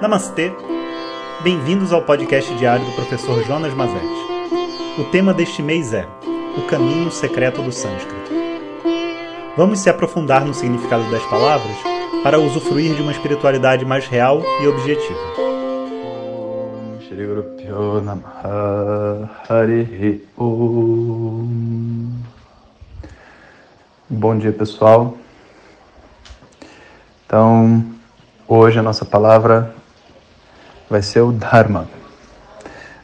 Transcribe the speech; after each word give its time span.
Namastê! 0.00 0.52
Bem-vindos 1.42 1.92
ao 1.92 2.02
podcast 2.02 2.52
diário 2.56 2.84
do 2.84 2.92
professor 2.92 3.42
Jonas 3.44 3.72
Mazetti. 3.74 4.04
O 4.98 5.04
tema 5.04 5.32
deste 5.32 5.62
mês 5.62 5.94
é 5.94 6.04
O 6.58 6.66
Caminho 6.66 7.10
Secreto 7.12 7.62
do 7.62 7.70
Sânscrito. 7.70 8.30
Vamos 9.56 9.78
se 9.78 9.88
aprofundar 9.88 10.44
no 10.44 10.52
significado 10.52 11.08
das 11.10 11.24
palavras 11.26 11.76
para 12.24 12.40
usufruir 12.40 12.94
de 12.96 13.02
uma 13.02 13.12
espiritualidade 13.12 13.84
mais 13.84 14.06
real 14.06 14.42
e 14.60 14.66
objetiva. 14.66 15.20
Bom 24.10 24.36
dia, 24.36 24.52
pessoal. 24.52 25.16
Então, 27.26 27.84
hoje 28.48 28.78
a 28.78 28.82
nossa 28.82 29.04
palavra 29.04 29.74
vai 30.94 31.02
ser 31.02 31.22
o 31.22 31.32
Dharma. 31.32 31.88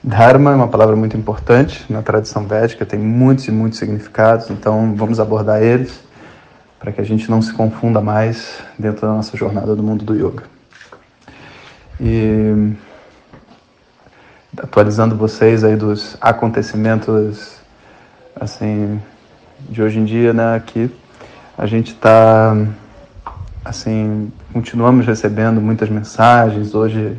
Dharma 0.01 0.53
é 0.53 0.55
uma 0.55 0.69
palavra 0.69 0.95
muito 0.95 1.17
importante 1.17 1.85
na 1.93 2.03
tradição 2.03 2.47
védica, 2.47 2.87
tem 2.87 3.01
muitos 3.01 3.49
e 3.49 3.51
muitos 3.51 3.81
significados, 3.81 4.49
então 4.49 4.95
vamos 4.95 5.19
abordar 5.19 5.61
eles 5.61 6.01
para 6.79 6.93
que 6.93 7.01
a 7.01 7.05
gente 7.05 7.29
não 7.29 7.43
se 7.43 7.53
confunda 7.53 8.01
mais 8.01 8.61
dentro 8.79 9.09
da 9.09 9.13
nossa 9.13 9.37
jornada 9.37 9.75
do 9.75 9.83
mundo 9.83 10.05
do 10.05 10.15
yoga. 10.15 10.45
E 12.01 12.77
atualizando 14.57 15.17
vocês 15.17 15.65
aí 15.65 15.75
dos 15.75 16.17
acontecimentos 16.21 17.57
assim 18.41 19.03
de 19.69 19.83
hoje 19.83 19.99
em 19.99 20.05
dia, 20.05 20.33
né, 20.33 20.55
aqui 20.55 20.89
a 21.59 21.67
gente 21.67 21.93
está 21.93 22.57
assim, 23.65 24.33
continuamos 24.53 25.05
recebendo 25.05 25.61
muitas 25.61 25.89
mensagens. 25.89 26.73
Hoje 26.73 27.19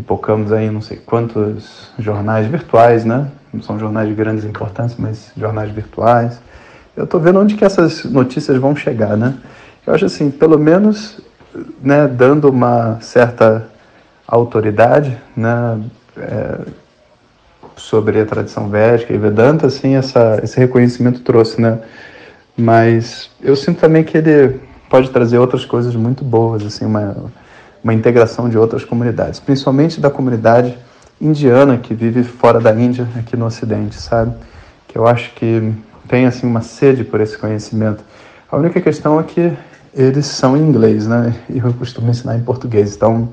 pipocamos 0.00 0.50
aí 0.50 0.70
não 0.70 0.80
sei 0.80 0.96
quantos 0.96 1.90
jornais 1.98 2.46
virtuais, 2.46 3.04
né? 3.04 3.30
Não 3.52 3.62
são 3.62 3.78
jornais 3.78 4.08
de 4.08 4.14
grandes 4.14 4.44
importância, 4.44 4.96
mas 4.98 5.30
jornais 5.36 5.70
virtuais. 5.70 6.40
Eu 6.96 7.04
estou 7.04 7.20
vendo 7.20 7.40
onde 7.40 7.54
que 7.54 7.64
essas 7.64 8.04
notícias 8.04 8.56
vão 8.56 8.74
chegar, 8.74 9.16
né? 9.16 9.34
Eu 9.86 9.94
acho 9.94 10.06
assim, 10.06 10.30
pelo 10.30 10.58
menos, 10.58 11.20
né, 11.82 12.06
dando 12.06 12.48
uma 12.48 12.98
certa 13.00 13.66
autoridade, 14.26 15.18
né, 15.36 15.80
é, 16.16 16.60
sobre 17.76 18.20
a 18.20 18.26
tradição 18.26 18.68
védica 18.68 19.12
e 19.12 19.18
Vedanta, 19.18 19.66
assim, 19.66 19.96
essa, 19.96 20.40
esse 20.42 20.58
reconhecimento 20.58 21.20
trouxe, 21.20 21.60
né? 21.60 21.78
Mas 22.56 23.30
eu 23.42 23.56
sinto 23.56 23.80
também 23.80 24.04
que 24.04 24.16
ele 24.16 24.60
pode 24.88 25.10
trazer 25.10 25.38
outras 25.38 25.64
coisas 25.64 25.94
muito 25.94 26.24
boas, 26.24 26.64
assim, 26.64 26.84
uma, 26.84 27.16
uma 27.82 27.94
integração 27.94 28.48
de 28.48 28.58
outras 28.58 28.84
comunidades, 28.84 29.40
principalmente 29.40 30.00
da 30.00 30.10
comunidade 30.10 30.76
indiana 31.20 31.78
que 31.78 31.94
vive 31.94 32.22
fora 32.24 32.60
da 32.60 32.72
Índia, 32.72 33.06
aqui 33.16 33.36
no 33.36 33.46
Ocidente, 33.46 33.96
sabe? 33.96 34.34
Que 34.88 34.96
eu 34.96 35.06
acho 35.06 35.32
que 35.34 35.72
tem 36.08 36.26
assim 36.26 36.46
uma 36.46 36.62
sede 36.62 37.04
por 37.04 37.20
esse 37.20 37.36
conhecimento. 37.36 38.02
A 38.50 38.56
única 38.56 38.80
questão 38.80 39.20
é 39.20 39.22
que 39.22 39.52
eles 39.94 40.26
são 40.26 40.56
em 40.56 40.60
inglês, 40.60 41.06
né? 41.06 41.34
E 41.48 41.58
eu 41.58 41.72
costumo 41.74 42.10
ensinar 42.10 42.36
em 42.36 42.42
português, 42.42 42.96
então 42.96 43.28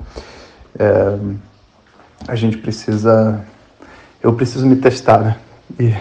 é, 0.78 1.18
a 2.26 2.34
gente 2.34 2.58
precisa, 2.58 3.40
eu 4.22 4.32
preciso 4.32 4.66
me 4.66 4.76
testar, 4.76 5.18
né? 5.18 5.36
E 5.78 5.94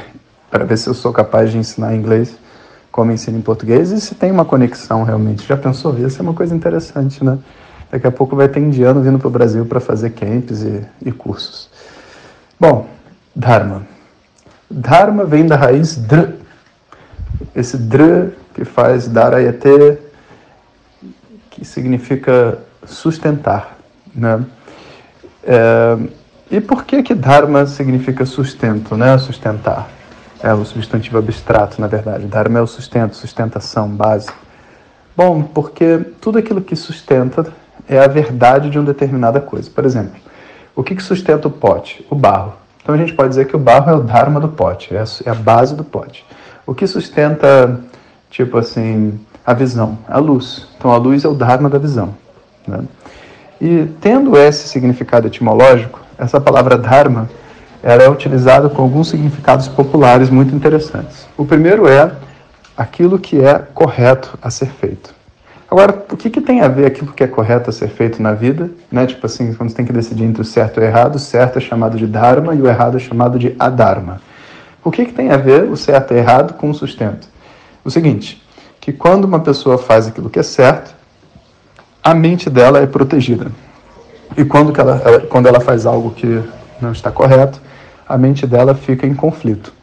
para 0.50 0.66
ver 0.66 0.78
se 0.78 0.88
eu 0.88 0.94
sou 0.94 1.12
capaz 1.12 1.52
de 1.52 1.58
ensinar 1.58 1.94
em 1.94 2.00
inglês 2.00 2.36
como 2.92 3.12
ensina 3.12 3.38
em 3.38 3.42
português 3.42 3.92
e 3.92 4.02
se 4.02 4.16
tem 4.16 4.32
uma 4.32 4.46
conexão 4.46 5.04
realmente. 5.04 5.46
Já 5.48 5.58
pensou? 5.58 5.98
Isso 6.00 6.20
é 6.20 6.22
uma 6.22 6.34
coisa 6.34 6.56
interessante, 6.56 7.24
né? 7.24 7.38
Daqui 7.92 8.06
a 8.06 8.12
pouco 8.12 8.36
vai 8.36 8.48
ter 8.48 8.60
indiano 8.60 9.02
vindo 9.02 9.18
para 9.18 9.28
o 9.28 9.32
Brasil 9.32 9.66
para 9.66 9.80
fazer 9.80 10.12
camps 10.12 10.62
e, 10.62 10.82
e, 11.06 11.12
cursos. 11.12 11.70
Bom, 12.60 12.88
Dharma. 13.36 13.88
Dharma 14.70 15.24
vem 15.24 15.46
da 15.46 15.56
raiz 15.56 15.96
dr. 15.96 16.34
Esse 17.56 17.78
dr 17.78 18.32
que 18.54 18.66
faz 18.66 19.08
darayate, 19.08 20.00
que 21.50 21.64
significa 21.64 22.60
sustentar, 22.86 23.78
né? 24.14 24.44
É, 25.44 25.98
e 26.52 26.60
por 26.60 26.84
que 26.84 27.04
que 27.04 27.14
Dharma 27.14 27.66
significa 27.66 28.26
sustento, 28.26 28.98
né? 28.98 29.18
Sustentar 29.18 29.88
é 30.42 30.54
o 30.54 30.64
substantivo 30.66 31.18
abstrato, 31.18 31.80
na 31.82 31.88
verdade. 31.88 32.26
Dharma 32.26 32.60
é 32.60 32.62
o 32.62 32.68
sustento, 32.68 33.16
sustentação, 33.16 33.90
base. 33.90 34.30
Bom, 35.16 35.42
porque 35.42 36.00
tudo 36.22 36.38
aquilo 36.38 36.62
que 36.62 36.76
sustenta 36.76 37.52
é 37.88 38.00
a 38.00 38.08
verdade 38.08 38.70
de 38.70 38.78
uma 38.78 38.86
determinada 38.86 39.40
coisa. 39.40 39.70
Por 39.70 39.86
exemplo, 39.86 40.20
o 40.76 40.84
que, 40.84 41.02
sustenta 41.02 41.48
o 41.48 41.52
pote? 41.52 42.06
O 42.10 42.16
barro. 42.16 42.54
Então 42.82 42.94
a 42.96 42.98
gente 42.98 43.14
pode 43.14 43.30
dizer 43.30 43.48
que 43.48 43.56
o 43.56 43.60
barro 43.60 43.92
é 43.92 43.96
o 43.96 44.02
dharma 44.02 44.40
do 44.40 44.48
pote, 44.48 44.96
é 44.96 45.00
a 45.00 45.32
é 45.32 45.34
base 45.34 45.76
do 45.76 45.84
pote. 45.84 46.26
O 46.66 46.74
que 46.74 46.86
sustenta, 46.86 47.80
tipo 48.30 48.58
assim, 48.58 49.20
a 49.46 49.54
visão? 49.54 49.98
A 50.08 50.20
luz. 50.20 50.68
Então 50.78 50.92
a 50.92 50.98
luz 50.98 51.26
é 51.26 51.28
o 51.28 51.34
dharma 51.34 51.70
da 51.70 51.78
visão. 51.78 52.16
Né? 52.68 52.80
E 53.60 53.88
tendo 54.00 54.38
esse 54.38 54.68
significado 54.68 55.28
etimológico, 55.28 56.00
essa 56.18 56.40
palavra 56.40 56.78
dharma 56.78 57.30
ela 57.82 58.04
é 58.04 58.10
utilizada 58.10 58.70
com 58.70 58.82
alguns 58.82 59.10
significados 59.10 59.68
populares 59.68 60.30
muito 60.30 60.54
interessantes. 60.54 61.28
O 61.38 61.46
primeiro 61.46 61.88
é 61.88 62.12
aquilo 62.76 63.18
que 63.18 63.42
é 63.42 63.60
correto 63.74 64.38
a 64.42 64.50
ser 64.50 64.68
feito. 64.68 65.17
Agora, 65.70 66.06
o 66.12 66.16
que, 66.16 66.30
que 66.30 66.40
tem 66.40 66.62
a 66.62 66.68
ver 66.70 66.86
aquilo 66.86 67.12
que 67.12 67.24
é 67.24 67.28
correto 67.28 67.70
a 67.70 67.74
ser 67.74 67.90
feito 67.90 68.22
na 68.22 68.34
vida? 68.34 68.72
Né? 68.90 69.06
Tipo 69.06 69.26
assim, 69.26 69.54
quando 69.54 69.70
você 69.70 69.76
tem 69.76 69.86
que 69.86 69.92
decidir 69.92 70.24
entre 70.24 70.42
o 70.42 70.46
certo 70.46 70.80
e 70.80 70.80
o 70.80 70.84
errado, 70.84 71.16
o 71.16 71.20
certo 71.20 71.58
é 71.58 71.62
chamado 71.62 71.98
de 71.98 72.08
Dharma 72.08 72.56
e 72.56 72.62
o 72.62 72.68
errado 72.68 72.96
é 72.96 73.00
chamado 73.00 73.38
de 73.38 73.54
Adharma. 73.60 74.22
O 74.82 74.90
que, 74.90 75.06
que 75.06 75.12
tem 75.12 75.30
a 75.30 75.38
ver 75.38 75.64
o 75.64 75.76
certo 75.76 76.14
e 76.14 76.18
errado 76.18 76.54
com 76.54 76.70
o 76.70 76.74
sustento? 76.74 77.28
O 77.84 77.92
seguinte, 77.92 78.42
que 78.80 78.94
quando 78.94 79.26
uma 79.26 79.42
pessoa 79.42 79.78
faz 79.78 80.08
aquilo 80.08 80.30
que 80.30 80.40
é 80.40 80.44
certo, 80.44 80.96
a 82.02 82.14
mente 82.14 82.50
dela 82.50 82.80
é 82.80 82.88
protegida. 82.88 83.52
E 84.38 84.46
quando 84.46 84.74
ela, 84.80 85.02
ela, 85.04 85.20
quando 85.22 85.48
ela 85.48 85.60
faz 85.60 85.86
algo 85.86 86.12
que 86.12 86.42
não 86.80 86.94
está 86.94 87.12
correto, 87.12 87.62
a 88.08 88.18
mente 88.18 88.48
dela 88.48 88.74
fica 88.74 89.06
em 89.06 89.14
conflito. 89.14 89.74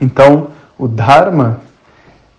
Então, 0.00 0.48
o 0.76 0.88
Dharma 0.88 1.60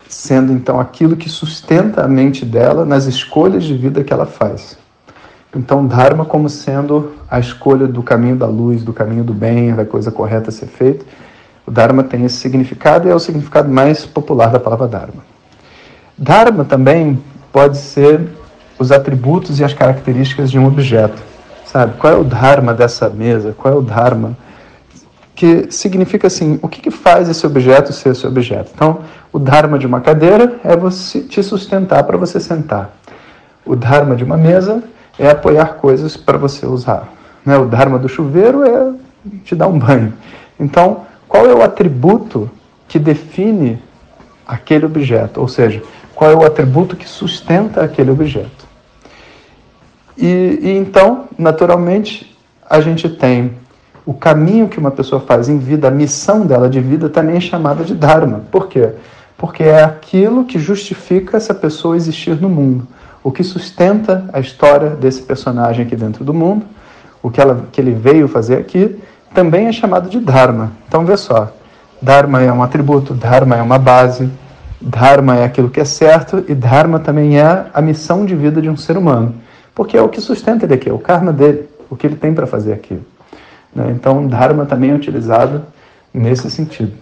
sendo 0.09 0.53
então 0.53 0.79
aquilo 0.79 1.16
que 1.16 1.29
sustenta 1.29 2.03
a 2.03 2.07
mente 2.07 2.45
dela 2.45 2.85
nas 2.85 3.06
escolhas 3.06 3.63
de 3.63 3.75
vida 3.75 4.03
que 4.03 4.13
ela 4.13 4.25
faz. 4.25 4.78
Então, 5.56 5.85
Dharma 5.85 6.25
como 6.25 6.50
sendo 6.50 7.13
a 7.29 7.40
escolha 7.40 7.88
do 7.88 8.03
caminho 8.03 8.35
da 8.35 8.45
luz, 8.45 8.84
do 8.84 8.94
caminho 8.94 9.23
do 9.23 9.34
bem, 9.34 9.73
da 9.73 9.85
coisa 9.85 10.12
correta 10.12 10.50
a 10.50 10.53
ser 10.53 10.68
feita. 10.68 11.06
O 11.66 11.72
Dharma 11.72 12.03
tem 12.03 12.25
esse 12.25 12.38
significado 12.38 13.07
e 13.07 13.12
é 13.12 13.16
o 13.16 13.19
significado 13.19 13.69
mais 13.69 14.06
popular 14.06 14.51
da 14.51 14.59
palavra 14.59 14.88
Dharma. 14.88 15.25
Dharma 16.18 16.63
também 16.63 17.19
pode 17.51 17.78
ser 17.78 18.28
os 18.78 18.91
atributos 18.91 19.59
e 19.59 19.63
as 19.63 19.74
características 19.74 20.51
de 20.51 20.59
um 20.59 20.68
objeto. 20.68 21.22
Sabe? 21.66 21.97
Qual 21.97 22.13
é 22.13 22.16
o 22.16 22.24
Dharma 22.24 22.74
dessa 22.74 23.09
mesa? 23.09 23.53
Qual 23.57 23.74
é 23.74 23.78
o 23.78 23.81
Dharma 23.81 24.38
que 25.38 25.72
significa 25.72 26.25
assim, 26.25 26.58
o 26.64 26.68
que, 26.68 26.81
que 26.81 26.90
faz 26.90 27.30
esse 27.30 27.46
objeto 27.46 27.94
ser 27.94 28.09
esse 28.09 28.25
objeto? 28.25 28.72
Então, 28.74 29.02
o 29.31 29.38
dharma 29.38 29.78
de 29.78 29.86
uma 29.86 30.02
cadeira 30.02 30.59
é 30.64 30.75
você 30.75 31.22
te 31.22 31.44
sustentar 31.44 32.03
para 32.06 32.18
você 32.18 32.40
sentar. 32.40 32.90
O 33.64 33.75
dharma 33.75 34.16
de 34.16 34.24
uma 34.24 34.36
mesa 34.36 34.84
é 35.20 35.30
apoiar 35.30 35.75
coisas 35.75 36.18
para 36.18 36.40
você 36.40 36.66
usar. 36.66 37.08
Né? 37.46 37.56
O 37.56 37.66
dharma 37.66 38.00
do 38.00 38.09
chuveiro 38.09 38.64
é 38.64 38.94
te 39.44 39.53
dar 39.53 39.68
um 39.68 39.78
banho. 39.78 40.12
Então, 40.59 41.06
qual 41.28 41.46
é 41.46 41.54
o 41.54 41.62
atributo 41.62 42.50
que 42.88 42.98
define 42.98 43.80
aquele 44.48 44.88
objeto? 44.88 45.40
Ou 45.40 45.48
seja, 45.48 45.84
qual 46.16 46.31
é 46.31 46.36
o 46.36 46.44
atributo 46.44 46.96
que 46.96 47.08
sustenta 47.08 47.84
aquele 47.84 48.09
objeto? 48.09 48.66
E, 50.18 50.60
e 50.63 50.69
então, 50.72 51.25
naturalmente, 51.38 52.36
a 52.68 52.81
gente 52.81 53.07
tem 53.07 53.51
o 54.07 54.13
caminho 54.13 54.69
que 54.69 54.80
uma 54.80 54.89
pessoa 54.89 55.19
faz 55.19 55.50
em 55.50 55.57
vida, 55.57 55.89
a 55.89 55.92
missão 55.92 56.45
dela 56.45 56.69
de 56.69 56.80
vida 56.80 57.09
também 57.09 57.36
é 57.36 57.42
chamada 57.42 57.83
de 57.83 57.94
Dharma. 57.94 58.44
Por 58.50 58.68
quê? 58.68 58.92
Porque 59.38 59.63
é 59.63 59.83
aquilo 59.83 60.45
que 60.45 60.57
justifica 60.57 61.36
essa 61.36 61.54
pessoa 61.54 61.98
existir 61.98 62.39
no 62.42 62.48
mundo. 62.48 62.88
O 63.21 63.33
que 63.33 63.44
sustenta 63.44 64.24
a 64.31 64.39
história 64.39 64.92
desse 64.92 65.21
personagem 65.24 65.86
aqui 65.86 65.94
dentro 65.94 66.24
do 66.24 66.33
mundo, 66.33 66.65
o 67.21 67.30
que, 67.30 67.42
ela, 67.42 67.65
que 67.69 67.81
ele 67.81 67.92
veio 67.92 68.30
fazer 68.30 68.56
aqui, 68.56 68.98
também 69.33 69.68
é 69.68 69.74
chamado 69.74 70.10
de 70.10 70.21
Dharma. 70.21 70.71
Então, 70.88 71.06
vê 71.06 71.18
só. 71.18 71.51
Dharma 72.01 72.42
é 72.42 72.50
um 72.50 72.63
atributo, 72.63 73.13
Dharma 73.13 73.57
é 73.57 73.62
uma 73.62 73.77
base, 73.77 74.31
Dharma 74.80 75.36
é 75.36 75.44
aquilo 75.44 75.69
que 75.69 75.81
é 75.81 75.86
certo 75.86 76.45
e 76.48 76.56
Dharma 76.56 76.98
também 76.98 77.38
é 77.38 77.65
a 77.74 77.81
missão 77.81 78.25
de 78.25 78.33
vida 78.38 78.62
de 78.62 78.69
um 78.69 78.77
ser 78.77 78.98
humano. 78.98 79.36
Porque 79.75 79.98
é 79.98 80.01
o 80.01 80.07
que 80.07 80.21
sustenta 80.21 80.65
ele 80.65 80.75
aqui, 80.75 80.89
é 80.89 80.94
o 80.94 80.98
karma 80.98 81.33
dele, 81.33 81.68
o 81.89 81.95
que 81.98 82.07
ele 82.07 82.15
tem 82.15 82.33
para 82.33 82.48
fazer 82.48 82.71
aqui. 82.71 82.98
Né? 83.74 83.92
Então, 83.92 84.28
Dharma 84.28 84.66
também 84.66 84.92
é 84.92 84.94
utilizado 84.94 85.66
nesse 86.14 86.50
sentido. 86.50 86.94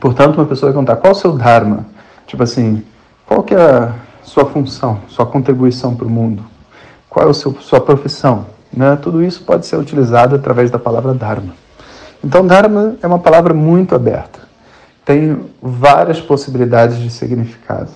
Portanto, 0.00 0.36
uma 0.36 0.46
pessoa 0.46 0.72
vai 0.72 0.80
contar 0.80 0.96
qual 0.96 1.12
é 1.12 1.16
o 1.16 1.18
seu 1.18 1.32
Dharma? 1.32 1.86
Tipo 2.26 2.42
assim, 2.42 2.82
qual 3.26 3.42
que 3.42 3.54
é 3.54 3.58
a 3.58 3.94
sua 4.22 4.46
função, 4.46 5.00
sua 5.08 5.26
contribuição 5.26 5.94
para 5.94 6.06
o 6.06 6.10
mundo? 6.10 6.44
Qual 7.08 7.26
é 7.26 7.30
a 7.30 7.34
sua 7.34 7.80
profissão? 7.80 8.46
Né? 8.72 8.96
Tudo 8.96 9.22
isso 9.22 9.44
pode 9.44 9.66
ser 9.66 9.76
utilizado 9.76 10.34
através 10.34 10.70
da 10.70 10.78
palavra 10.78 11.14
Dharma. 11.14 11.54
Então, 12.22 12.46
Dharma 12.46 12.96
é 13.02 13.06
uma 13.06 13.18
palavra 13.18 13.52
muito 13.52 13.94
aberta. 13.94 14.40
Tem 15.04 15.38
várias 15.62 16.20
possibilidades 16.20 16.98
de 16.98 17.10
significado. 17.10 17.90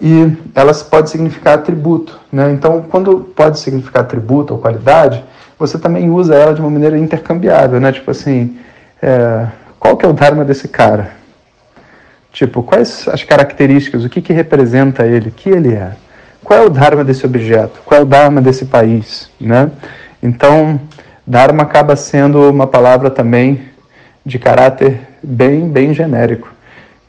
E 0.00 0.32
elas 0.54 0.82
pode 0.82 1.10
significar 1.10 1.54
atributo. 1.54 2.18
Né? 2.32 2.52
Então, 2.52 2.82
quando 2.88 3.20
pode 3.34 3.58
significar 3.58 4.02
atributo 4.02 4.54
ou 4.54 4.60
qualidade, 4.60 5.24
você 5.58 5.78
também 5.78 6.10
usa 6.10 6.34
ela 6.34 6.54
de 6.54 6.60
uma 6.60 6.70
maneira 6.70 6.96
intercambiável. 6.96 7.80
Né? 7.80 7.92
Tipo 7.92 8.10
assim, 8.10 8.58
é, 9.02 9.46
qual 9.78 9.96
que 9.96 10.06
é 10.06 10.08
o 10.08 10.12
Dharma 10.12 10.44
desse 10.44 10.68
cara? 10.68 11.10
Tipo, 12.32 12.62
quais 12.62 13.08
as 13.08 13.24
características, 13.24 14.04
o 14.04 14.08
que, 14.08 14.20
que 14.20 14.32
representa 14.32 15.04
ele, 15.06 15.30
o 15.30 15.32
que 15.32 15.48
ele 15.48 15.74
é? 15.74 15.92
Qual 16.44 16.58
é 16.58 16.64
o 16.64 16.70
Dharma 16.70 17.04
desse 17.04 17.26
objeto? 17.26 17.80
Qual 17.84 18.00
é 18.00 18.02
o 18.02 18.06
Dharma 18.06 18.40
desse 18.40 18.66
país? 18.66 19.30
Né? 19.40 19.70
Então, 20.22 20.80
Dharma 21.26 21.64
acaba 21.64 21.96
sendo 21.96 22.48
uma 22.48 22.66
palavra 22.66 23.10
também 23.10 23.62
de 24.24 24.38
caráter 24.38 25.00
bem, 25.22 25.68
bem 25.68 25.92
genérico, 25.92 26.52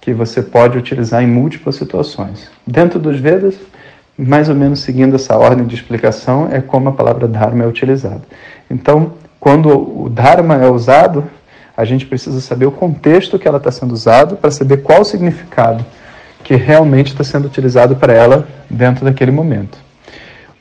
que 0.02 0.14
você 0.14 0.42
pode 0.42 0.78
utilizar 0.78 1.22
em 1.22 1.28
múltiplas 1.28 1.76
situações. 1.76 2.50
Dentro 2.66 3.00
dos 3.00 3.20
Vedas, 3.20 3.56
mais 4.20 4.50
ou 4.50 4.56
menos 4.56 4.82
seguindo 4.82 5.16
essa 5.16 5.38
ordem 5.38 5.66
de 5.66 5.76
explicação, 5.76 6.50
é 6.52 6.60
como 6.60 6.90
a 6.90 6.92
palavra 6.92 7.28
Dharma 7.28 7.64
é 7.64 7.68
utilizada. 7.68 8.22
Então, 8.70 9.14
quando 9.40 9.70
o 9.70 10.10
Dharma 10.10 10.56
é 10.56 10.70
usado, 10.70 11.24
a 11.76 11.86
gente 11.86 12.06
precisa 12.06 12.42
saber 12.42 12.66
o 12.66 12.72
contexto 12.72 13.40
que 13.40 13.48
ela 13.48 13.58
está 13.58 13.72
sendo 13.72 13.94
usada 13.94 14.36
para 14.36 14.52
saber 14.52 14.84
qual 14.84 15.02
o 15.02 15.06
significado 15.06 15.86
que 16.44 16.56
realmente 16.56 17.08
está 17.08 17.24
sendo 17.24 17.46
utilizado 17.46 17.96
para 17.96 18.12
ela 18.12 18.48
dentro 18.70 19.06
daquele 19.06 19.32
momento. 19.32 19.78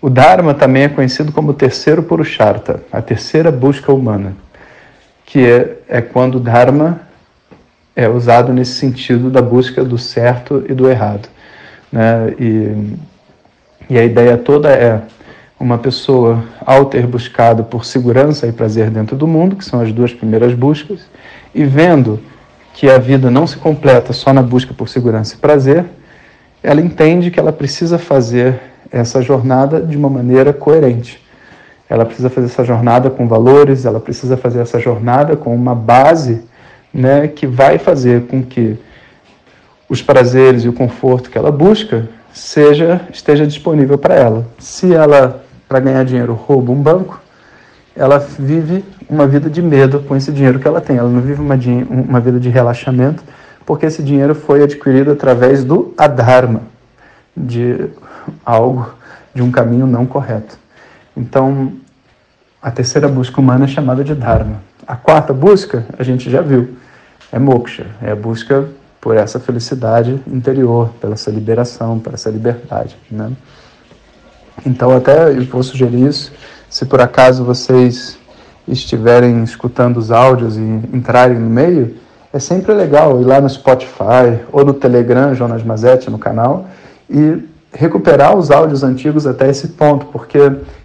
O 0.01 0.09
Dharma 0.09 0.55
também 0.55 0.85
é 0.85 0.89
conhecido 0.89 1.33
como 1.33 1.51
o 1.51 1.55
terceiro 1.55 2.03
Purushartha, 2.03 2.83
a 2.93 3.03
terceira 3.03 3.51
busca 3.51 3.93
humana, 3.93 4.37
que 5.27 5.45
é, 5.45 5.79
é 5.89 6.01
quando 6.01 6.37
o 6.37 6.41
Dharma 6.41 7.01
é 7.97 8.09
usado 8.09 8.53
nesse 8.53 8.75
sentido 8.75 9.29
da 9.29 9.43
busca 9.43 9.85
do 9.85 9.99
certo 9.99 10.65
e 10.69 10.73
do 10.73 10.89
errado. 10.89 11.29
Né? 11.91 12.35
E, 12.39 12.97
e 13.89 13.99
a 13.99 14.05
ideia 14.05 14.37
toda 14.37 14.71
é 14.71 15.01
uma 15.59 15.79
pessoa, 15.79 16.45
ao 16.65 16.85
ter 16.85 17.07
buscado 17.07 17.65
por 17.65 17.85
segurança 17.85 18.47
e 18.47 18.53
prazer 18.53 18.91
dentro 18.91 19.17
do 19.17 19.27
mundo, 19.27 19.57
que 19.57 19.65
são 19.65 19.81
as 19.81 19.93
duas 19.93 20.13
primeiras 20.13 20.55
buscas, 20.55 21.01
e 21.55 21.65
vendo 21.65 22.21
que 22.75 22.89
a 22.89 22.99
vida 22.99 23.31
não 23.31 23.47
se 23.47 23.57
completa 23.57 24.13
só 24.13 24.33
na 24.33 24.43
busca 24.43 24.73
por 24.73 24.89
segurança 24.89 25.35
e 25.35 25.39
prazer, 25.39 25.85
ela 26.63 26.81
entende 26.81 27.31
que 27.31 27.41
ela 27.41 27.53
precisa 27.53 27.99
fazer 27.99 28.61
essa 28.91 29.21
jornada 29.21 29.81
de 29.81 29.97
uma 29.97 30.09
maneira 30.09 30.53
coerente. 30.53 31.21
Ela 31.89 32.05
precisa 32.05 32.31
fazer 32.31 32.47
essa 32.47 32.65
jornada 32.65 33.11
com 33.11 33.27
valores, 33.27 33.85
ela 33.85 33.99
precisa 33.99 34.37
fazer 34.37 34.61
essa 34.61 34.79
jornada 34.79 35.37
com 35.37 35.55
uma 35.55 35.75
base 35.75 36.43
né, 36.93 37.27
que 37.27 37.47
vai 37.47 37.79
fazer 37.79 38.27
com 38.27 38.43
que 38.43 38.79
os 39.89 40.03
prazeres 40.03 40.65
e 40.65 40.69
o 40.69 40.73
conforto 40.73 41.31
que 41.31 41.39
ela 41.39 41.51
busca 41.51 42.09
seja 42.39 43.01
esteja 43.13 43.47
disponível 43.47 43.99
para 43.99 44.15
ela. 44.15 44.47
Se 44.59 44.95
ela 44.95 45.43
para 45.69 45.81
ganhar 45.81 46.05
dinheiro 46.05 46.33
rouba 46.33 46.73
um 46.73 46.81
banco, 46.81 47.21
ela 47.95 48.19
vive 48.19 48.85
uma 49.09 49.27
vida 49.27 49.51
de 49.51 49.61
medo 49.61 50.01
com 50.01 50.17
esse 50.17 50.33
dinheiro 50.33 50.59
que 50.59 50.67
ela 50.67 50.81
tem. 50.81 50.97
Ela 50.97 51.11
não 51.11 51.21
vive 51.21 51.43
uma, 51.43 51.57
uma 51.91 52.21
vida 52.21 52.39
de 52.39 52.49
relaxamento, 52.49 53.23
porque 53.67 53.87
esse 53.87 54.03
dinheiro 54.03 54.35
foi 54.35 54.63
adquirido 54.63 55.11
através 55.11 55.65
do 55.65 55.93
adharma, 55.99 56.63
de 57.37 57.91
algo, 58.47 58.95
de 59.35 59.43
um 59.43 59.51
caminho 59.51 59.87
não 59.87 60.07
correto. 60.07 60.57
Então, 61.17 61.73
a 62.63 62.71
terceira 62.71 63.09
busca 63.09 63.41
humana 63.41 63.65
é 63.65 63.69
chamada 63.69 64.05
de 64.05 64.15
dharma. 64.15 64.63
A 64.87 64.97
quarta 64.97 65.35
busca, 65.35 65.85
a 65.99 66.03
gente 66.03 66.31
já 66.31 66.41
viu, 66.41 66.77
é 67.33 67.39
moksha, 67.39 67.87
é 68.01 68.13
a 68.13 68.17
busca 68.17 68.69
por 69.01 69.17
essa 69.17 69.39
felicidade 69.39 70.21
interior, 70.27 70.91
pela 71.01 71.15
essa 71.15 71.31
liberação, 71.31 71.99
por 71.99 72.15
essa 72.15 72.31
liberdade, 72.31 72.97
né? 73.11 73.31
Então, 74.67 74.91
até 74.97 75.31
eu 75.31 75.45
vou 75.45 75.63
sugerir 75.63 76.07
isso. 76.07 76.33
Se 76.69 76.85
por 76.85 77.01
acaso 77.01 77.45
vocês 77.45 78.19
estiverem 78.67 79.43
escutando 79.45 79.97
os 79.97 80.11
áudios 80.11 80.57
e 80.57 80.61
entrarem 80.61 81.39
no 81.39 81.49
meio, 81.49 81.97
é 82.33 82.39
sempre 82.39 82.75
legal 82.75 83.21
ir 83.21 83.25
lá 83.25 83.41
no 83.41 83.49
Spotify 83.49 84.41
ou 84.53 84.65
no 84.65 84.75
Telegram, 84.75 85.35
Jonas 85.35 85.63
Mazetti, 85.63 86.11
no 86.11 86.19
canal, 86.19 86.67
e 87.09 87.43
recuperar 87.73 88.37
os 88.37 88.51
áudios 88.51 88.83
antigos 88.83 89.27
até 89.27 89.49
esse 89.49 89.69
ponto, 89.69 90.07
porque 90.07 90.39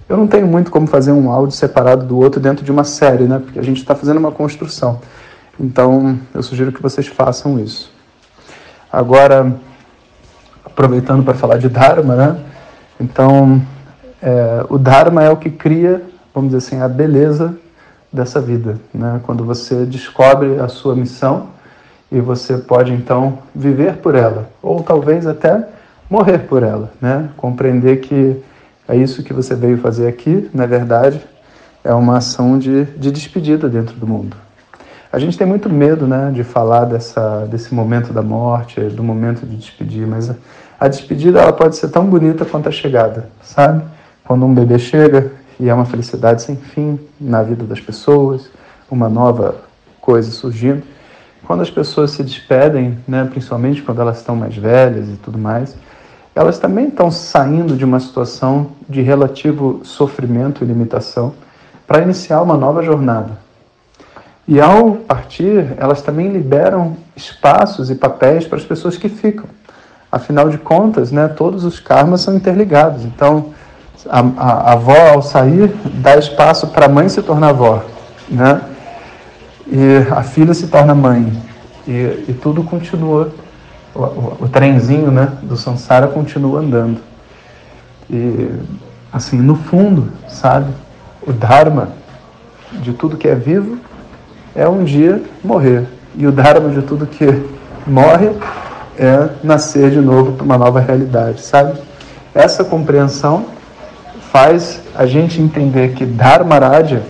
eu 0.08 0.18
não 0.18 0.28
tenho 0.28 0.48
muito 0.48 0.70
como 0.70 0.88
fazer 0.88 1.12
um 1.12 1.30
áudio 1.32 1.56
separado 1.56 2.06
do 2.06 2.18
outro 2.18 2.40
dentro 2.40 2.64
de 2.64 2.72
uma 2.72 2.84
série, 2.84 3.24
né? 3.24 3.40
Porque 3.40 3.60
a 3.60 3.64
gente 3.64 3.78
está 3.78 3.96
fazendo 3.96 4.18
uma 4.18 4.32
construção. 4.32 5.02
Então, 5.60 6.18
eu 6.34 6.44
sugiro 6.44 6.72
que 6.72 6.82
vocês 6.82 7.08
façam 7.08 7.60
isso. 7.60 7.92
Agora, 8.94 9.52
aproveitando 10.64 11.24
para 11.24 11.34
falar 11.34 11.58
de 11.58 11.68
Dharma, 11.68 12.16
né? 12.16 12.40
Então, 13.02 13.60
é, 14.22 14.64
o 14.70 14.78
Dharma 14.78 15.24
é 15.24 15.32
o 15.32 15.36
que 15.36 15.50
cria, 15.50 16.04
vamos 16.32 16.52
dizer 16.52 16.68
assim, 16.68 16.80
a 16.80 16.88
beleza 16.88 17.58
dessa 18.12 18.40
vida. 18.40 18.78
Né? 18.94 19.20
Quando 19.24 19.44
você 19.44 19.84
descobre 19.84 20.60
a 20.60 20.68
sua 20.68 20.96
missão 20.96 21.48
e 22.12 22.22
você 22.22 22.56
pode 22.56 22.94
então 22.94 23.40
viver 23.56 23.98
por 23.98 24.14
ela, 24.14 24.48
ou 24.62 24.84
talvez 24.84 25.26
até 25.26 25.68
morrer 26.08 26.46
por 26.48 26.62
ela. 26.62 26.92
Né? 27.02 27.32
Compreender 27.36 27.98
que 27.98 28.40
é 28.88 28.96
isso 28.96 29.24
que 29.24 29.34
você 29.34 29.56
veio 29.56 29.80
fazer 29.80 30.08
aqui, 30.08 30.52
na 30.54 30.68
verdade, 30.68 31.20
é 31.84 31.96
uma 31.96 32.18
ação 32.18 32.60
de, 32.60 32.86
de 32.86 33.10
despedida 33.12 33.68
dentro 33.68 33.96
do 33.96 34.06
mundo. 34.06 34.38
A 35.14 35.20
gente 35.20 35.38
tem 35.38 35.46
muito 35.46 35.70
medo 35.70 36.08
né, 36.08 36.32
de 36.34 36.44
falar 36.44 36.86
dessa, 36.86 37.46
desse 37.46 37.72
momento 37.72 38.12
da 38.12 38.24
morte, 38.24 38.82
do 38.82 39.04
momento 39.04 39.46
de 39.46 39.56
despedir, 39.56 40.08
mas 40.08 40.34
a 40.80 40.88
despedida 40.88 41.40
ela 41.40 41.54
pode 41.54 41.76
ser 41.76 41.90
tão 41.90 42.08
bonita 42.08 42.44
quanto 42.44 42.68
a 42.68 42.72
chegada, 42.72 43.30
sabe? 43.44 43.84
Quando 44.26 44.44
um 44.44 44.52
bebê 44.52 44.80
chega 44.80 45.32
e 45.60 45.70
é 45.70 45.74
uma 45.74 45.86
felicidade 45.86 46.42
sem 46.42 46.56
fim 46.56 47.00
na 47.22 47.44
vida 47.44 47.64
das 47.64 47.80
pessoas, 47.80 48.50
uma 48.90 49.08
nova 49.08 49.58
coisa 50.02 50.32
surgindo. 50.32 50.82
Quando 51.46 51.62
as 51.62 51.70
pessoas 51.70 52.10
se 52.10 52.24
despedem, 52.24 52.98
né, 53.08 53.24
principalmente 53.30 53.84
quando 53.84 54.02
elas 54.02 54.18
estão 54.18 54.36
mais 54.36 54.58
velhas 54.58 55.08
e 55.10 55.18
tudo 55.18 55.38
mais, 55.38 55.78
elas 56.34 56.58
também 56.58 56.88
estão 56.88 57.12
saindo 57.12 57.78
de 57.78 57.86
uma 57.86 58.00
situação 58.00 58.72
de 58.90 59.04
relativo 59.04 59.80
sofrimento 59.84 60.64
e 60.64 60.68
limitação 60.68 61.36
para 61.86 62.02
iniciar 62.02 62.42
uma 62.42 62.58
nova 62.58 62.82
jornada. 62.82 63.43
E 64.48 64.60
ao 64.60 64.96
partir, 64.96 65.74
elas 65.78 66.02
também 66.02 66.30
liberam 66.30 66.98
espaços 67.16 67.90
e 67.90 67.96
papéis 67.96 68.46
para 68.46 68.58
as 68.58 68.66
pessoas 68.66 68.98
que 68.98 69.08
ficam. 69.08 69.46
Afinal 70.12 70.50
de 70.50 70.58
contas, 70.58 71.12
né, 71.12 71.28
todos 71.28 71.64
os 71.64 71.80
karmas 71.80 72.22
são 72.22 72.36
interligados. 72.36 73.06
Então, 73.06 73.54
a, 74.10 74.20
a, 74.20 74.52
a 74.70 74.74
avó, 74.74 75.14
ao 75.14 75.22
sair, 75.22 75.74
dá 75.96 76.18
espaço 76.18 76.68
para 76.68 76.88
a 76.88 76.90
mãe 76.90 77.08
se 77.08 77.22
tornar 77.22 77.50
avó. 77.50 77.84
Né? 78.30 78.62
E 79.66 80.06
a 80.12 80.24
filha 80.24 80.54
se 80.54 80.68
torna 80.68 80.94
mãe. 80.94 81.32
E, 81.88 82.26
e 82.28 82.40
tudo 82.42 82.64
continua. 82.64 83.32
O, 83.96 84.00
o, 84.00 84.38
o, 84.42 84.50
trenzinho 84.50 85.10
né, 85.10 85.32
do 85.42 85.56
samsara 85.56 86.08
continua 86.08 86.60
andando. 86.60 87.00
E, 88.10 88.50
assim, 89.12 89.38
no 89.38 89.56
fundo, 89.56 90.12
sabe, 90.28 90.72
o 91.26 91.32
dharma 91.32 91.90
de 92.74 92.92
tudo 92.92 93.18
que 93.18 93.28
é 93.28 93.36
vivo 93.36 93.78
é 94.56 94.68
um 94.68 94.84
dia 94.84 95.22
morrer. 95.44 95.86
E 96.16 96.28
o 96.28 96.32
dharma 96.32 96.70
de 96.70 96.82
tudo 96.82 97.06
que 97.08 97.26
morre 97.88 98.30
é 98.98 99.30
nascer 99.44 99.90
de 99.90 100.00
novo 100.00 100.34
para 100.34 100.46
uma 100.46 100.58
nova 100.58 100.80
realidade, 100.80 101.42
sabe? 101.42 101.80
Essa 102.34 102.64
compreensão 102.64 103.46
faz 104.32 104.82
a 104.96 105.06
gente 105.06 105.42
entender 105.42 105.94
que 105.94 106.06
Dharmaraja, 106.06 107.04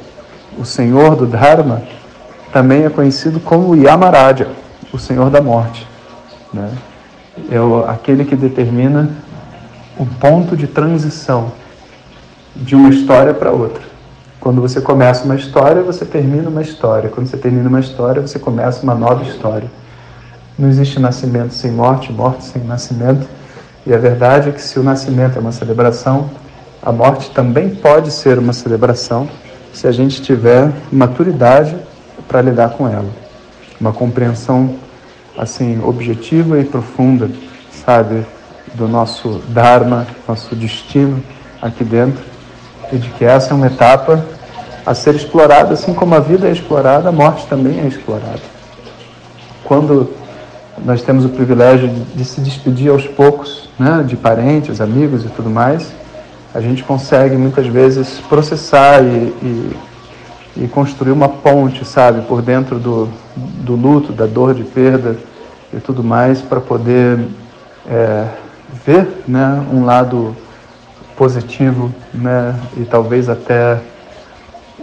o 0.57 0.65
Senhor 0.65 1.15
do 1.15 1.25
Dharma, 1.25 1.81
também 2.51 2.85
é 2.85 2.89
conhecido 2.89 3.39
como 3.39 3.75
Yamaraja, 3.75 4.47
o 4.91 4.99
Senhor 4.99 5.29
da 5.29 5.41
Morte. 5.41 5.87
Né? 6.53 6.69
É 7.49 7.91
aquele 7.91 8.25
que 8.25 8.35
determina 8.35 9.09
o 9.97 10.05
ponto 10.05 10.55
de 10.55 10.67
transição 10.67 11.51
de 12.55 12.75
uma 12.75 12.89
história 12.89 13.33
para 13.33 13.51
outra. 13.51 13.92
Quando 14.43 14.59
você 14.59 14.81
começa 14.81 15.23
uma 15.23 15.35
história, 15.35 15.81
você 15.81 16.03
termina 16.03 16.49
uma 16.49 16.61
história. 16.61 17.09
Quando 17.09 17.27
você 17.27 17.37
termina 17.37 17.69
uma 17.69 17.79
história, 17.79 18.21
você 18.21 18.37
começa 18.37 18.83
uma 18.83 18.93
nova 18.93 19.23
história. 19.23 19.71
Não 20.59 20.67
existe 20.67 20.99
nascimento 20.99 21.53
sem 21.53 21.71
morte, 21.71 22.11
morte 22.11 22.43
sem 22.43 22.61
nascimento. 22.61 23.25
E 23.87 23.93
a 23.93 23.97
verdade 23.97 24.49
é 24.49 24.51
que 24.51 24.61
se 24.61 24.77
o 24.77 24.83
nascimento 24.83 25.37
é 25.37 25.39
uma 25.39 25.53
celebração, 25.53 26.29
a 26.81 26.91
morte 26.91 27.31
também 27.31 27.69
pode 27.69 28.11
ser 28.11 28.37
uma 28.37 28.51
celebração 28.51 29.29
se 29.71 29.87
a 29.87 29.93
gente 29.93 30.21
tiver 30.21 30.69
maturidade 30.91 31.77
para 32.27 32.41
lidar 32.41 32.71
com 32.71 32.85
ela. 32.85 33.07
Uma 33.79 33.93
compreensão 33.93 34.75
assim 35.37 35.81
objetiva 35.81 36.59
e 36.59 36.65
profunda, 36.65 37.29
sabe, 37.85 38.25
do 38.73 38.89
nosso 38.89 39.41
dharma, 39.47 40.05
nosso 40.27 40.53
destino 40.53 41.23
aqui 41.61 41.85
dentro 41.85 42.21
e 42.91 42.97
de 42.97 43.09
que 43.11 43.23
essa 43.23 43.51
é 43.51 43.53
uma 43.53 43.67
etapa 43.67 44.32
a 44.85 44.93
ser 44.93 45.15
explorada, 45.15 45.73
assim 45.73 45.93
como 45.93 46.13
a 46.15 46.19
vida 46.19 46.47
é 46.47 46.51
explorada, 46.51 47.09
a 47.09 47.11
morte 47.11 47.47
também 47.47 47.79
é 47.79 47.87
explorada. 47.87 48.41
Quando 49.63 50.09
nós 50.83 51.01
temos 51.01 51.23
o 51.23 51.29
privilégio 51.29 51.87
de 51.87 52.25
se 52.25 52.41
despedir 52.41 52.91
aos 52.91 53.07
poucos, 53.07 53.69
né, 53.79 54.03
de 54.05 54.17
parentes, 54.17 54.81
amigos 54.81 55.23
e 55.23 55.29
tudo 55.29 55.49
mais, 55.49 55.91
a 56.53 56.59
gente 56.59 56.83
consegue 56.83 57.35
muitas 57.35 57.65
vezes 57.65 58.19
processar 58.29 59.01
e, 59.03 59.33
e, 59.41 59.77
e 60.57 60.67
construir 60.67 61.11
uma 61.11 61.29
ponte, 61.29 61.85
sabe, 61.85 62.21
por 62.27 62.41
dentro 62.41 62.77
do, 62.77 63.09
do 63.35 63.75
luto, 63.75 64.11
da 64.11 64.25
dor 64.25 64.53
de 64.53 64.63
perda 64.63 65.15
e 65.73 65.77
tudo 65.77 66.03
mais, 66.03 66.41
para 66.41 66.59
poder 66.59 67.19
é, 67.87 68.27
ver 68.85 69.07
né, 69.27 69.65
um 69.71 69.85
lado 69.85 70.35
positivo 71.15 71.93
né, 72.13 72.55
e 72.77 72.83
talvez 72.83 73.29
até 73.29 73.79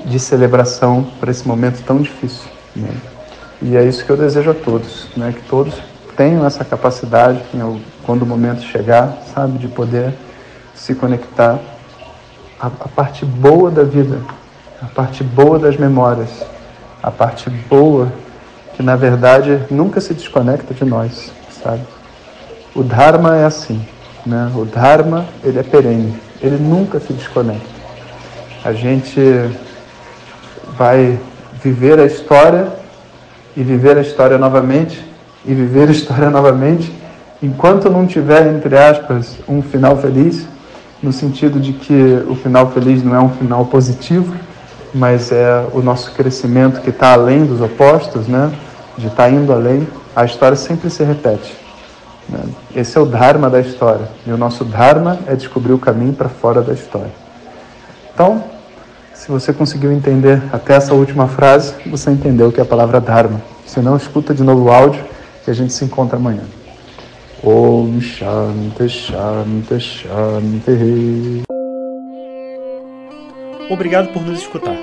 de 0.04 0.19
celebração 0.19 1.07
para 1.19 1.30
esse 1.30 1.47
momento 1.47 1.83
tão 1.85 2.00
difícil. 2.00 2.49
Né? 2.75 2.90
E 3.62 3.76
é 3.76 3.85
isso 3.85 4.04
que 4.04 4.11
eu 4.11 4.16
desejo 4.16 4.50
a 4.50 4.54
todos, 4.54 5.09
né? 5.16 5.35
que 5.37 5.42
todos 5.49 5.75
tenham 6.16 6.45
essa 6.47 6.64
capacidade, 6.64 7.40
quando 8.04 8.23
o 8.23 8.26
momento 8.26 8.62
chegar, 8.62 9.19
sabe, 9.35 9.59
de 9.59 9.69
poder 9.69 10.14
se 10.75 10.95
conectar 10.95 11.59
à, 12.59 12.66
à 12.66 12.88
parte 12.88 13.25
boa 13.25 13.71
da 13.71 13.83
vida, 13.83 14.19
a 14.83 14.87
parte 14.87 15.23
boa 15.23 15.59
das 15.59 15.76
memórias, 15.76 16.30
a 17.02 17.11
parte 17.11 17.49
boa 17.49 18.12
que 18.75 18.83
na 18.83 18.97
verdade 18.97 19.62
nunca 19.71 20.00
se 20.00 20.14
desconecta 20.14 20.73
de 20.73 20.85
nós, 20.85 21.33
sabe? 21.62 21.83
O 22.75 22.83
Dharma 22.83 23.37
é 23.37 23.45
assim, 23.45 23.87
né? 24.25 24.50
O 24.54 24.64
Dharma 24.64 25.26
ele 25.42 25.59
é 25.59 25.62
perene, 25.62 26.19
ele 26.40 26.57
nunca 26.57 27.00
se 27.00 27.12
desconecta. 27.12 27.69
A 28.64 28.73
gente 28.73 29.21
vai 30.80 31.18
viver 31.62 32.00
a 32.00 32.06
história 32.06 32.68
e 33.54 33.62
viver 33.62 33.99
a 33.99 34.00
história 34.00 34.38
novamente 34.38 35.04
e 35.44 35.52
viver 35.52 35.88
a 35.88 35.92
história 35.92 36.30
novamente 36.32 36.90
enquanto 37.42 37.90
não 37.90 38.06
tiver 38.06 38.46
entre 38.46 38.78
aspas 38.78 39.37
um 39.46 39.60
final 39.60 39.99
feliz 39.99 40.46
no 41.02 41.12
sentido 41.12 41.60
de 41.60 41.75
que 41.75 42.25
o 42.26 42.34
final 42.34 42.70
feliz 42.70 43.04
não 43.04 43.14
é 43.14 43.20
um 43.20 43.28
final 43.28 43.66
positivo 43.66 44.34
mas 44.94 45.30
é 45.30 45.66
o 45.75 45.82
nosso 45.82 46.12
crescimento 46.12 46.80
que 46.80 46.88
está 46.88 47.12
além 47.12 47.44
dos 47.44 47.60
opostos 47.60 48.26
né 48.26 48.50
de 48.96 49.08
estar 49.08 49.25
tá 49.25 49.30
indo 49.30 49.52
além 49.52 49.87
a 50.16 50.25
história 50.25 50.56
sempre 50.56 50.88
se 50.88 51.04
repete 51.04 51.54
né? 52.26 52.40
esse 52.75 52.96
é 52.96 53.00
o 53.02 53.04
dharma 53.04 53.50
da 53.50 53.60
história 53.60 54.08
e 54.26 54.32
o 54.32 54.38
nosso 54.38 54.64
dharma 54.64 55.18
é 55.26 55.34
descobrir 55.34 55.75
o 55.75 55.78
caminho 55.78 56.14
para 56.14 56.30
fora 56.30 56.62
da 56.62 56.72
história 56.72 57.12
então 58.14 58.59
se 59.20 59.30
você 59.30 59.52
conseguiu 59.52 59.92
entender 59.92 60.42
até 60.50 60.74
essa 60.74 60.94
última 60.94 61.28
frase, 61.28 61.74
você 61.86 62.10
entendeu 62.10 62.48
o 62.48 62.52
que 62.52 62.58
é 62.58 62.62
a 62.62 62.66
palavra 62.66 62.98
Dharma. 62.98 63.42
Se 63.66 63.78
não, 63.80 63.94
escuta 63.94 64.32
de 64.32 64.42
novo 64.42 64.64
o 64.64 64.70
áudio 64.70 65.04
e 65.46 65.50
a 65.50 65.52
gente 65.52 65.74
se 65.74 65.84
encontra 65.84 66.16
amanhã. 66.16 66.42
Om 67.44 68.00
Shanti 68.00 68.88
Shanti 68.88 69.78
Shanti. 69.78 71.42
Obrigado 73.68 74.08
por 74.08 74.22
nos 74.22 74.40
escutar. 74.40 74.76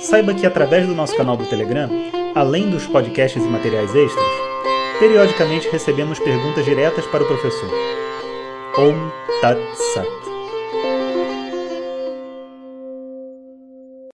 Saiba 0.00 0.32
que 0.32 0.46
através 0.46 0.86
do 0.86 0.94
nosso 0.94 1.16
canal 1.16 1.36
do 1.36 1.44
Telegram, 1.46 1.90
além 2.36 2.70
dos 2.70 2.86
podcasts 2.86 3.44
e 3.44 3.48
materiais 3.48 3.92
extras, 3.92 4.26
periodicamente 5.00 5.68
recebemos 5.72 6.20
perguntas 6.20 6.64
diretas 6.64 7.04
para 7.06 7.24
o 7.24 7.26
professor. 7.26 7.68
Om 8.78 9.10
Tat 9.40 9.58
Sat. 9.92 10.25